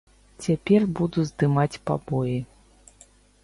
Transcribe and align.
Цяпер 0.45 0.81
буду 1.01 1.27
здымаць 1.31 1.81
пабоі. 1.91 2.37